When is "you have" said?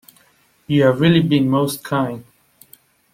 0.65-0.99